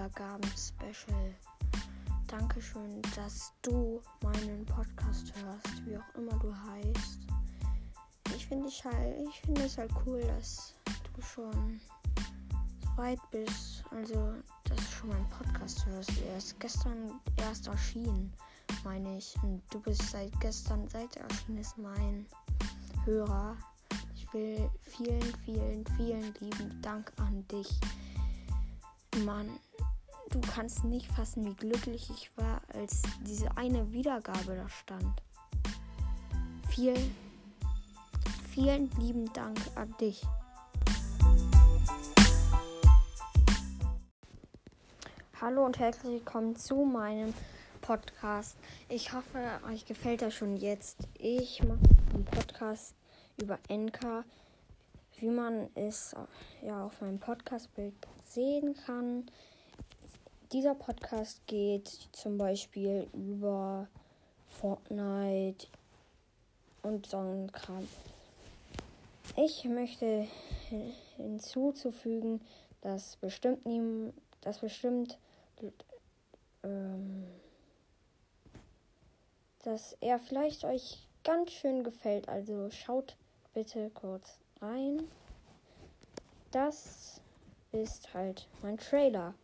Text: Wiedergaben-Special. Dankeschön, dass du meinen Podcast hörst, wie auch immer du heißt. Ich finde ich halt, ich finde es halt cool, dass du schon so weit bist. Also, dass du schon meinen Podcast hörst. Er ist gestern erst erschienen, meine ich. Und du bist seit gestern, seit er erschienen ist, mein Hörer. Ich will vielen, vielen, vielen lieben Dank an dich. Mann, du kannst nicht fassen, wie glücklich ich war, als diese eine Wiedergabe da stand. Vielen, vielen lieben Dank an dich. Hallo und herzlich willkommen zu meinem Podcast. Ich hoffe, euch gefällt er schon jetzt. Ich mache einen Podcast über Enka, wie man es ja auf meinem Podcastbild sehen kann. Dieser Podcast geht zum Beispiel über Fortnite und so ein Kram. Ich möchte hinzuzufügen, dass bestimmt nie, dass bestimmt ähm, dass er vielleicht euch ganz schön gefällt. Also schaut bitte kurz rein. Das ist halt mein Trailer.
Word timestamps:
Wiedergaben-Special. 0.00 1.34
Dankeschön, 2.26 3.02
dass 3.14 3.52
du 3.60 4.00
meinen 4.22 4.64
Podcast 4.64 5.30
hörst, 5.36 5.84
wie 5.84 5.98
auch 5.98 6.14
immer 6.14 6.38
du 6.38 6.54
heißt. 6.54 7.18
Ich 8.34 8.46
finde 8.46 8.68
ich 8.68 8.82
halt, 8.82 9.28
ich 9.28 9.42
finde 9.42 9.62
es 9.64 9.76
halt 9.76 9.92
cool, 10.06 10.22
dass 10.22 10.72
du 10.86 11.20
schon 11.20 11.80
so 12.82 12.96
weit 12.96 13.20
bist. 13.30 13.84
Also, 13.90 14.32
dass 14.64 14.78
du 14.78 14.84
schon 14.84 15.08
meinen 15.10 15.28
Podcast 15.28 15.84
hörst. 15.84 16.12
Er 16.26 16.38
ist 16.38 16.58
gestern 16.58 17.20
erst 17.36 17.66
erschienen, 17.66 18.32
meine 18.84 19.18
ich. 19.18 19.36
Und 19.42 19.60
du 19.68 19.80
bist 19.80 20.10
seit 20.10 20.32
gestern, 20.40 20.88
seit 20.88 21.14
er 21.16 21.24
erschienen 21.24 21.58
ist, 21.58 21.76
mein 21.76 22.24
Hörer. 23.04 23.54
Ich 24.14 24.32
will 24.32 24.70
vielen, 24.80 25.34
vielen, 25.44 25.86
vielen 25.98 26.32
lieben 26.40 26.80
Dank 26.80 27.12
an 27.18 27.46
dich. 27.48 27.68
Mann, 29.26 29.50
du 30.30 30.40
kannst 30.40 30.84
nicht 30.84 31.10
fassen, 31.10 31.44
wie 31.44 31.54
glücklich 31.54 32.08
ich 32.10 32.30
war, 32.36 32.62
als 32.72 33.02
diese 33.26 33.56
eine 33.56 33.92
Wiedergabe 33.92 34.54
da 34.56 34.68
stand. 34.68 35.22
Vielen, 36.68 37.14
vielen 38.48 38.90
lieben 38.98 39.32
Dank 39.32 39.58
an 39.74 39.94
dich. 40.00 40.22
Hallo 45.40 45.64
und 45.64 45.78
herzlich 45.78 46.12
willkommen 46.12 46.54
zu 46.54 46.76
meinem 46.84 47.34
Podcast. 47.80 48.56
Ich 48.88 49.12
hoffe, 49.12 49.38
euch 49.68 49.86
gefällt 49.86 50.22
er 50.22 50.30
schon 50.30 50.56
jetzt. 50.56 51.08
Ich 51.18 51.62
mache 51.64 51.80
einen 52.14 52.24
Podcast 52.24 52.94
über 53.40 53.58
Enka, 53.68 54.24
wie 55.18 55.30
man 55.30 55.70
es 55.74 56.14
ja 56.62 56.84
auf 56.84 57.00
meinem 57.00 57.18
Podcastbild 57.18 57.94
sehen 58.26 58.76
kann. 58.86 59.24
Dieser 60.52 60.74
Podcast 60.74 61.46
geht 61.46 62.08
zum 62.10 62.36
Beispiel 62.36 63.06
über 63.12 63.86
Fortnite 64.48 65.68
und 66.82 67.06
so 67.06 67.18
ein 67.18 67.52
Kram. 67.52 67.86
Ich 69.36 69.64
möchte 69.64 70.26
hinzuzufügen, 71.16 72.40
dass 72.80 73.14
bestimmt 73.16 73.64
nie, 73.64 74.12
dass 74.40 74.58
bestimmt 74.58 75.18
ähm, 76.64 77.28
dass 79.62 79.96
er 80.00 80.18
vielleicht 80.18 80.64
euch 80.64 80.98
ganz 81.22 81.52
schön 81.52 81.84
gefällt. 81.84 82.28
Also 82.28 82.70
schaut 82.70 83.16
bitte 83.54 83.88
kurz 83.90 84.38
rein. 84.60 85.04
Das 86.50 87.20
ist 87.70 88.12
halt 88.14 88.48
mein 88.62 88.78
Trailer. 88.78 89.34